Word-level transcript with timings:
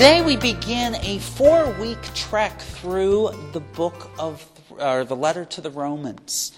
Today 0.00 0.22
we 0.22 0.36
begin 0.36 0.94
a 0.94 1.18
four 1.18 1.72
week 1.78 2.00
trek 2.14 2.58
through 2.58 3.32
the 3.52 3.60
book 3.60 4.10
of, 4.18 4.48
or 4.78 5.04
the 5.04 5.14
letter 5.14 5.44
to 5.44 5.60
the 5.60 5.68
Romans. 5.68 6.52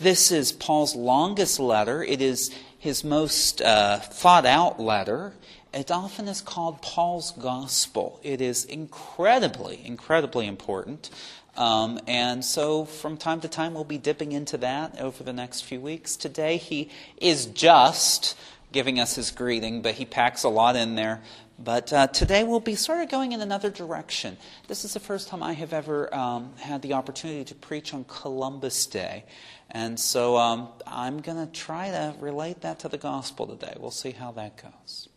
This 0.00 0.32
is 0.32 0.50
Paul's 0.50 0.96
longest 0.96 1.60
letter. 1.60 2.02
It 2.02 2.22
is 2.22 2.50
his 2.78 3.04
most 3.04 3.60
uh, 3.60 3.98
thought 3.98 4.46
out 4.46 4.80
letter. 4.80 5.34
It 5.74 5.90
often 5.90 6.26
is 6.26 6.40
called 6.40 6.80
Paul's 6.80 7.32
Gospel. 7.32 8.18
It 8.22 8.40
is 8.40 8.64
incredibly, 8.64 9.84
incredibly 9.84 10.46
important. 10.46 11.10
Um, 11.54 12.00
and 12.06 12.42
so 12.42 12.86
from 12.86 13.18
time 13.18 13.42
to 13.42 13.48
time 13.48 13.74
we'll 13.74 13.84
be 13.84 13.98
dipping 13.98 14.32
into 14.32 14.56
that 14.56 14.98
over 14.98 15.22
the 15.22 15.34
next 15.34 15.60
few 15.60 15.82
weeks. 15.82 16.16
Today 16.16 16.56
he 16.56 16.88
is 17.18 17.44
just 17.44 18.38
giving 18.72 18.98
us 18.98 19.16
his 19.16 19.30
greeting, 19.30 19.82
but 19.82 19.94
he 19.94 20.04
packs 20.04 20.44
a 20.44 20.48
lot 20.48 20.76
in 20.76 20.96
there. 20.96 21.22
But 21.58 21.92
uh, 21.92 22.06
today 22.08 22.44
we'll 22.44 22.60
be 22.60 22.74
sort 22.74 23.00
of 23.00 23.08
going 23.08 23.32
in 23.32 23.40
another 23.40 23.70
direction. 23.70 24.36
This 24.68 24.84
is 24.84 24.92
the 24.92 25.00
first 25.00 25.28
time 25.28 25.42
I 25.42 25.54
have 25.54 25.72
ever 25.72 26.14
um, 26.14 26.52
had 26.58 26.82
the 26.82 26.92
opportunity 26.92 27.44
to 27.44 27.54
preach 27.54 27.94
on 27.94 28.04
Columbus 28.04 28.86
Day. 28.86 29.24
And 29.70 29.98
so 29.98 30.36
um, 30.36 30.68
I'm 30.86 31.20
going 31.20 31.44
to 31.44 31.50
try 31.52 31.90
to 31.90 32.14
relate 32.20 32.60
that 32.60 32.80
to 32.80 32.88
the 32.88 32.98
gospel 32.98 33.46
today. 33.46 33.74
We'll 33.78 33.90
see 33.90 34.10
how 34.10 34.32
that 34.32 34.62
goes. 34.62 35.08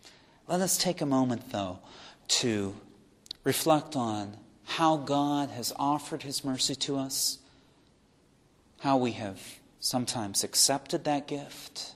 Let 0.47 0.61
us 0.61 0.77
take 0.77 1.01
a 1.01 1.05
moment, 1.05 1.51
though, 1.51 1.79
to 2.29 2.73
reflect 3.43 3.95
on 3.95 4.37
how 4.63 4.97
God 4.97 5.49
has 5.49 5.73
offered 5.77 6.23
his 6.23 6.45
mercy 6.45 6.75
to 6.75 6.97
us, 6.97 7.39
how 8.79 8.97
we 8.97 9.11
have 9.11 9.41
sometimes 9.79 10.43
accepted 10.43 11.03
that 11.03 11.27
gift, 11.27 11.95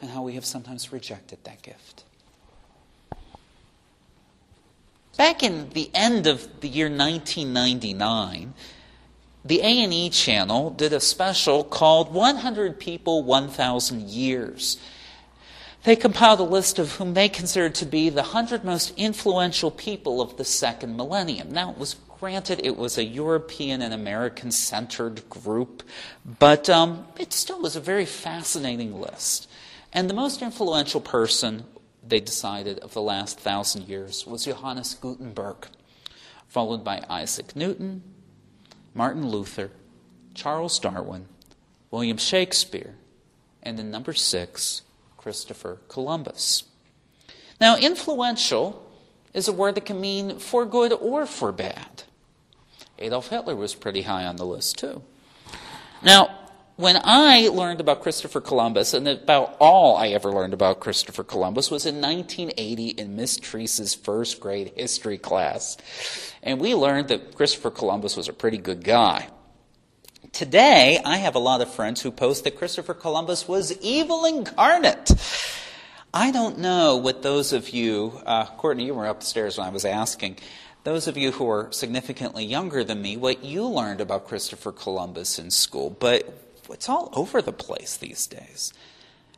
and 0.00 0.10
how 0.10 0.22
we 0.22 0.34
have 0.34 0.44
sometimes 0.44 0.92
rejected 0.92 1.38
that 1.44 1.62
gift. 1.62 2.04
Back 5.16 5.44
in 5.44 5.70
the 5.70 5.90
end 5.94 6.26
of 6.26 6.60
the 6.60 6.68
year 6.68 6.86
1999, 6.86 8.52
the 9.44 9.60
A&E 9.60 10.10
channel 10.10 10.70
did 10.70 10.92
a 10.92 10.98
special 10.98 11.62
called 11.62 12.12
100 12.12 12.80
People 12.80 13.22
1000 13.22 14.08
Years. 14.08 14.78
They 15.84 15.94
compiled 15.94 16.40
a 16.40 16.44
list 16.44 16.78
of 16.78 16.92
whom 16.92 17.14
they 17.14 17.28
considered 17.28 17.74
to 17.76 17.86
be 17.86 18.08
the 18.08 18.22
100 18.22 18.64
most 18.64 18.92
influential 18.96 19.70
people 19.70 20.20
of 20.20 20.36
the 20.36 20.44
second 20.44 20.96
millennium. 20.96 21.52
Now, 21.52 21.70
it 21.70 21.78
was 21.78 21.96
granted 22.18 22.60
it 22.64 22.76
was 22.76 22.96
a 22.96 23.04
European 23.04 23.82
and 23.82 23.92
American 23.92 24.50
centered 24.50 25.28
group, 25.28 25.82
but 26.38 26.68
um, 26.70 27.06
it 27.18 27.32
still 27.32 27.60
was 27.60 27.76
a 27.76 27.80
very 27.80 28.06
fascinating 28.06 28.98
list. 28.98 29.48
And 29.92 30.10
the 30.10 30.14
most 30.14 30.42
influential 30.42 31.02
person 31.02 31.64
they 32.06 32.20
decided, 32.20 32.78
of 32.80 32.92
the 32.94 33.02
last 33.02 33.38
thousand 33.38 33.88
years 33.88 34.26
was 34.26 34.44
Johannes 34.44 34.94
Gutenberg, 34.94 35.68
followed 36.48 36.84
by 36.84 37.04
Isaac 37.08 37.56
Newton, 37.56 38.02
Martin 38.94 39.28
Luther, 39.28 39.70
Charles 40.34 40.78
Darwin, 40.78 41.26
William 41.90 42.16
Shakespeare, 42.16 42.96
and 43.62 43.78
in 43.80 43.90
number 43.90 44.12
six, 44.12 44.82
Christopher 45.16 45.78
Columbus. 45.88 46.64
Now, 47.60 47.76
influential 47.76 48.86
is 49.32 49.48
a 49.48 49.52
word 49.52 49.74
that 49.76 49.86
can 49.86 50.00
mean 50.00 50.38
for 50.38 50.66
good 50.66 50.92
or 50.92 51.26
for 51.26 51.52
bad. 51.52 52.02
Adolf 52.98 53.28
Hitler 53.28 53.56
was 53.56 53.74
pretty 53.74 54.02
high 54.02 54.24
on 54.24 54.36
the 54.36 54.46
list, 54.46 54.78
too. 54.78 55.02
Now, 56.02 56.43
when 56.76 57.00
I 57.04 57.48
learned 57.48 57.80
about 57.80 58.02
Christopher 58.02 58.40
Columbus, 58.40 58.94
and 58.94 59.06
about 59.06 59.56
all 59.60 59.96
I 59.96 60.08
ever 60.08 60.32
learned 60.32 60.54
about 60.54 60.80
Christopher 60.80 61.22
Columbus 61.22 61.70
was 61.70 61.86
in 61.86 62.00
1980 62.00 62.88
in 62.88 63.14
Miss 63.14 63.36
Treese's 63.36 63.94
first 63.94 64.40
grade 64.40 64.72
history 64.74 65.18
class. 65.18 65.76
And 66.42 66.60
we 66.60 66.74
learned 66.74 67.08
that 67.08 67.36
Christopher 67.36 67.70
Columbus 67.70 68.16
was 68.16 68.28
a 68.28 68.32
pretty 68.32 68.58
good 68.58 68.82
guy. 68.82 69.28
Today, 70.32 70.98
I 71.04 71.18
have 71.18 71.36
a 71.36 71.38
lot 71.38 71.60
of 71.60 71.72
friends 71.72 72.02
who 72.02 72.10
post 72.10 72.42
that 72.42 72.58
Christopher 72.58 72.94
Columbus 72.94 73.46
was 73.46 73.78
evil 73.80 74.24
incarnate. 74.24 75.12
I 76.12 76.32
don't 76.32 76.58
know 76.58 76.96
what 76.96 77.22
those 77.22 77.52
of 77.52 77.70
you, 77.70 78.20
uh, 78.26 78.46
Courtney, 78.46 78.86
you 78.86 78.94
were 78.94 79.06
upstairs 79.06 79.58
when 79.58 79.66
I 79.68 79.70
was 79.70 79.84
asking, 79.84 80.38
those 80.82 81.06
of 81.06 81.16
you 81.16 81.30
who 81.30 81.48
are 81.48 81.70
significantly 81.70 82.44
younger 82.44 82.82
than 82.82 83.00
me, 83.00 83.16
what 83.16 83.44
you 83.44 83.64
learned 83.64 84.00
about 84.00 84.26
Christopher 84.26 84.72
Columbus 84.72 85.38
in 85.38 85.50
school, 85.50 85.88
but 85.88 86.43
it's 86.72 86.88
all 86.88 87.10
over 87.12 87.42
the 87.42 87.52
place 87.52 87.96
these 87.96 88.26
days. 88.26 88.72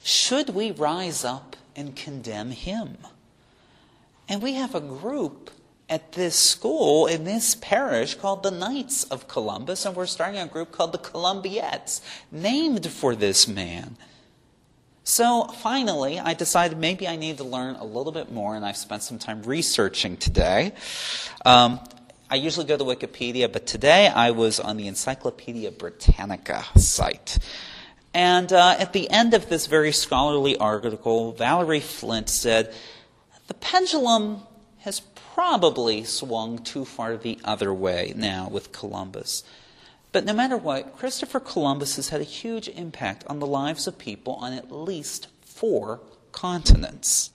Should 0.02 0.50
we 0.50 0.70
rise 0.70 1.24
up 1.24 1.56
and 1.74 1.96
condemn 1.96 2.50
him? 2.50 2.98
And 4.28 4.42
we 4.42 4.54
have 4.54 4.74
a 4.74 4.80
group 4.80 5.50
at 5.88 6.12
this 6.12 6.36
school 6.36 7.06
in 7.06 7.24
this 7.24 7.54
parish 7.54 8.14
called 8.16 8.42
the 8.42 8.50
Knights 8.50 9.04
of 9.04 9.28
Columbus, 9.28 9.84
and 9.86 9.94
we're 9.94 10.06
starting 10.06 10.40
a 10.40 10.46
group 10.46 10.72
called 10.72 10.92
the 10.92 10.98
Columbiettes, 10.98 12.00
named 12.32 12.86
for 12.88 13.14
this 13.14 13.46
man. 13.46 13.96
So 15.04 15.44
finally, 15.44 16.18
I 16.18 16.34
decided 16.34 16.78
maybe 16.78 17.06
I 17.06 17.14
need 17.14 17.36
to 17.36 17.44
learn 17.44 17.76
a 17.76 17.84
little 17.84 18.10
bit 18.10 18.32
more, 18.32 18.56
and 18.56 18.66
I've 18.66 18.76
spent 18.76 19.04
some 19.04 19.18
time 19.20 19.42
researching 19.44 20.16
today. 20.16 20.72
Um, 21.44 21.78
I 22.28 22.34
usually 22.34 22.66
go 22.66 22.76
to 22.76 22.82
Wikipedia, 22.82 23.52
but 23.52 23.68
today 23.68 24.08
I 24.08 24.32
was 24.32 24.58
on 24.58 24.76
the 24.76 24.88
Encyclopedia 24.88 25.70
Britannica 25.70 26.64
site. 26.76 27.38
And 28.12 28.52
uh, 28.52 28.74
at 28.80 28.92
the 28.92 29.08
end 29.10 29.32
of 29.32 29.48
this 29.48 29.68
very 29.68 29.92
scholarly 29.92 30.56
article, 30.56 31.30
Valerie 31.32 31.78
Flint 31.78 32.28
said, 32.28 32.74
The 33.46 33.54
pendulum 33.54 34.40
has 34.78 34.98
probably 35.34 36.02
swung 36.02 36.58
too 36.58 36.84
far 36.84 37.16
the 37.16 37.38
other 37.44 37.72
way 37.72 38.12
now 38.16 38.48
with 38.50 38.72
Columbus. 38.72 39.44
But 40.10 40.24
no 40.24 40.32
matter 40.32 40.56
what, 40.56 40.96
Christopher 40.96 41.38
Columbus 41.38 41.94
has 41.94 42.08
had 42.08 42.20
a 42.20 42.24
huge 42.24 42.68
impact 42.68 43.24
on 43.28 43.38
the 43.38 43.46
lives 43.46 43.86
of 43.86 43.98
people 43.98 44.34
on 44.34 44.52
at 44.52 44.72
least 44.72 45.28
four 45.42 46.00
continents. 46.32 47.30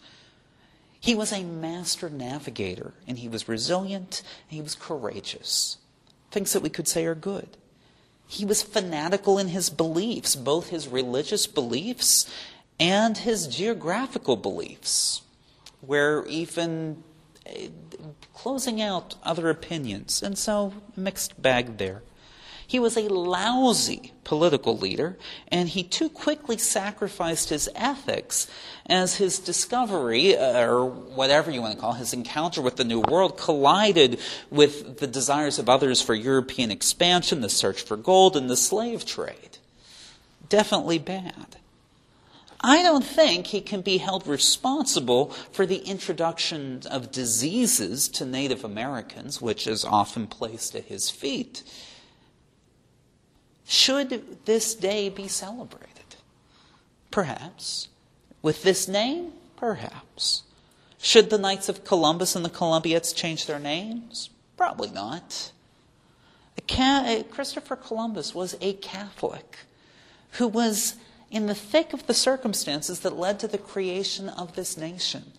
He 1.01 1.15
was 1.15 1.33
a 1.33 1.43
master 1.43 2.11
navigator, 2.11 2.93
and 3.07 3.17
he 3.17 3.27
was 3.27 3.49
resilient, 3.49 4.21
and 4.47 4.55
he 4.55 4.61
was 4.61 4.75
courageous. 4.75 5.77
Things 6.29 6.53
that 6.53 6.61
we 6.61 6.69
could 6.69 6.87
say 6.87 7.05
are 7.05 7.15
good. 7.15 7.57
He 8.27 8.45
was 8.45 8.61
fanatical 8.61 9.39
in 9.39 9.47
his 9.47 9.71
beliefs, 9.71 10.35
both 10.35 10.69
his 10.69 10.87
religious 10.87 11.47
beliefs 11.47 12.31
and 12.79 13.17
his 13.17 13.47
geographical 13.47 14.35
beliefs, 14.35 15.23
where 15.81 16.23
even 16.27 17.03
eh, 17.47 17.69
closing 18.35 18.79
out 18.79 19.15
other 19.23 19.49
opinions. 19.49 20.21
And 20.21 20.37
so, 20.37 20.71
mixed 20.95 21.41
bag 21.41 21.77
there. 21.77 22.03
He 22.71 22.79
was 22.79 22.95
a 22.95 23.09
lousy 23.09 24.13
political 24.23 24.77
leader, 24.77 25.17
and 25.49 25.67
he 25.67 25.83
too 25.83 26.07
quickly 26.07 26.57
sacrificed 26.57 27.49
his 27.49 27.67
ethics 27.75 28.47
as 28.85 29.17
his 29.17 29.39
discovery, 29.39 30.37
uh, 30.37 30.65
or 30.65 30.85
whatever 30.85 31.51
you 31.51 31.61
want 31.61 31.75
to 31.75 31.81
call 31.81 31.95
it, 31.95 31.97
his 31.97 32.13
encounter 32.13 32.61
with 32.61 32.77
the 32.77 32.85
New 32.85 33.01
World, 33.01 33.37
collided 33.37 34.21
with 34.49 34.99
the 34.99 35.07
desires 35.07 35.59
of 35.59 35.67
others 35.67 36.01
for 36.01 36.15
European 36.15 36.71
expansion, 36.71 37.41
the 37.41 37.49
search 37.49 37.81
for 37.81 37.97
gold, 37.97 38.37
and 38.37 38.49
the 38.49 38.55
slave 38.55 39.05
trade. 39.05 39.57
Definitely 40.47 40.99
bad. 40.99 41.57
I 42.61 42.83
don't 42.83 43.03
think 43.03 43.47
he 43.47 43.59
can 43.59 43.81
be 43.81 43.97
held 43.97 44.25
responsible 44.25 45.31
for 45.51 45.65
the 45.65 45.79
introduction 45.79 46.83
of 46.89 47.11
diseases 47.11 48.07
to 48.07 48.25
Native 48.25 48.63
Americans, 48.63 49.41
which 49.41 49.67
is 49.67 49.83
often 49.83 50.25
placed 50.25 50.73
at 50.73 50.85
his 50.85 51.09
feet. 51.09 51.63
Should 53.71 54.43
this 54.43 54.75
day 54.75 55.07
be 55.07 55.29
celebrated? 55.29 56.17
Perhaps. 57.09 57.87
With 58.41 58.63
this 58.63 58.85
name? 58.85 59.31
Perhaps. 59.55 60.43
Should 60.97 61.29
the 61.29 61.37
Knights 61.37 61.69
of 61.69 61.85
Columbus 61.85 62.35
and 62.35 62.43
the 62.43 62.49
Columbiettes 62.49 63.13
change 63.13 63.45
their 63.45 63.59
names? 63.59 64.29
Probably 64.57 64.91
not. 64.91 65.53
Christopher 66.67 67.77
Columbus 67.77 68.35
was 68.35 68.57
a 68.59 68.73
Catholic 68.73 69.59
who 70.31 70.49
was 70.49 70.95
in 71.29 71.45
the 71.45 71.55
thick 71.55 71.93
of 71.93 72.07
the 72.07 72.13
circumstances 72.13 72.99
that 72.99 73.15
led 73.15 73.39
to 73.39 73.47
the 73.47 73.57
creation 73.57 74.27
of 74.27 74.53
this 74.55 74.75
nation. 74.75 75.31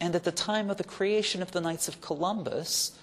And 0.00 0.16
at 0.16 0.24
the 0.24 0.32
time 0.32 0.70
of 0.70 0.76
the 0.76 0.82
creation 0.82 1.40
of 1.40 1.52
the 1.52 1.60
Knights 1.60 1.86
of 1.86 2.00
Columbus, 2.00 2.98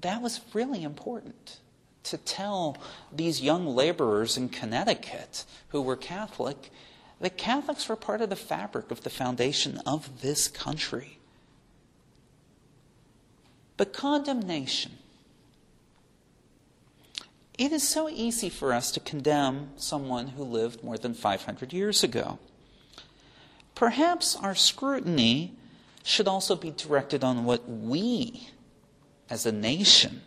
that 0.00 0.22
was 0.22 0.40
really 0.54 0.84
important 0.84 1.58
to 2.04 2.16
tell 2.16 2.76
these 3.12 3.42
young 3.42 3.66
laborers 3.66 4.36
in 4.36 4.48
Connecticut 4.48 5.44
who 5.68 5.82
were 5.82 5.96
Catholic 5.96 6.70
that 7.20 7.36
Catholics 7.36 7.88
were 7.88 7.96
part 7.96 8.22
of 8.22 8.30
the 8.30 8.36
fabric 8.36 8.90
of 8.90 9.02
the 9.02 9.10
foundation 9.10 9.78
of 9.86 10.22
this 10.22 10.48
country. 10.48 11.18
But 13.76 13.92
condemnation. 13.92 14.92
It 17.58 17.72
is 17.72 17.86
so 17.86 18.08
easy 18.08 18.48
for 18.48 18.72
us 18.72 18.90
to 18.92 19.00
condemn 19.00 19.70
someone 19.76 20.28
who 20.28 20.44
lived 20.44 20.82
more 20.82 20.96
than 20.96 21.12
500 21.12 21.74
years 21.74 22.02
ago. 22.02 22.38
Perhaps 23.74 24.34
our 24.36 24.54
scrutiny 24.54 25.52
should 26.02 26.26
also 26.26 26.56
be 26.56 26.70
directed 26.70 27.22
on 27.22 27.44
what 27.44 27.68
we, 27.68 28.48
as 29.28 29.44
a 29.44 29.52
nation, 29.52 30.22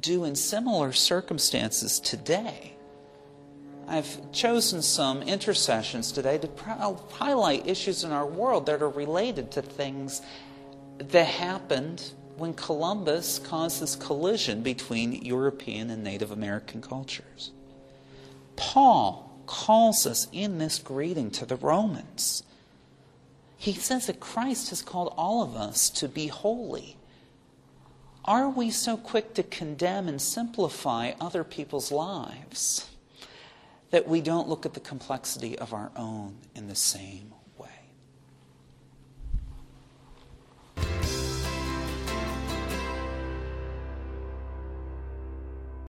do 0.00 0.24
in 0.24 0.34
similar 0.36 0.92
circumstances 0.92 2.00
today. 2.00 2.74
I've 3.86 4.32
chosen 4.32 4.82
some 4.82 5.22
intercessions 5.22 6.12
today 6.12 6.38
to 6.38 6.50
highlight 7.10 7.66
issues 7.66 8.04
in 8.04 8.12
our 8.12 8.26
world 8.26 8.66
that 8.66 8.82
are 8.82 8.88
related 8.88 9.50
to 9.52 9.62
things 9.62 10.20
that 10.98 11.24
happened 11.24 12.12
when 12.36 12.52
Columbus 12.54 13.38
caused 13.38 13.80
this 13.80 13.96
collision 13.96 14.62
between 14.62 15.24
European 15.24 15.90
and 15.90 16.04
Native 16.04 16.30
American 16.30 16.82
cultures. 16.82 17.50
Paul 18.56 19.32
calls 19.46 20.06
us 20.06 20.28
in 20.32 20.58
this 20.58 20.78
greeting 20.78 21.30
to 21.32 21.46
the 21.46 21.56
Romans. 21.56 22.42
He 23.56 23.72
says 23.72 24.06
that 24.06 24.20
Christ 24.20 24.70
has 24.70 24.82
called 24.82 25.14
all 25.16 25.42
of 25.42 25.56
us 25.56 25.88
to 25.90 26.08
be 26.08 26.28
holy. 26.28 26.96
Are 28.28 28.50
we 28.50 28.70
so 28.70 28.98
quick 28.98 29.32
to 29.34 29.42
condemn 29.42 30.06
and 30.06 30.20
simplify 30.20 31.12
other 31.18 31.44
people's 31.44 31.90
lives 31.90 32.90
that 33.88 34.06
we 34.06 34.20
don't 34.20 34.50
look 34.50 34.66
at 34.66 34.74
the 34.74 34.80
complexity 34.80 35.58
of 35.58 35.72
our 35.72 35.90
own 35.96 36.36
in 36.54 36.68
the 36.68 36.74
same 36.74 37.32